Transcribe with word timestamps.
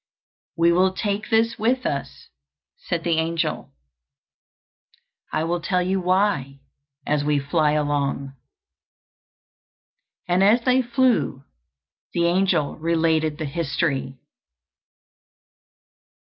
"We 0.57 0.71
will 0.71 0.93
take 0.93 1.29
this 1.29 1.59
with 1.59 1.85
us," 1.85 2.29
said 2.75 3.03
the 3.03 3.19
angel, 3.19 3.69
"I 5.31 5.43
will 5.43 5.61
tell 5.61 5.83
you 5.83 6.01
why 6.01 6.57
as 7.05 7.23
we 7.23 7.37
fly 7.37 7.73
along." 7.73 8.33
And 10.27 10.43
as 10.43 10.61
they 10.63 10.81
flew 10.81 11.43
the 12.15 12.25
angel 12.25 12.77
related 12.77 13.37
the 13.37 13.45
history. 13.45 14.17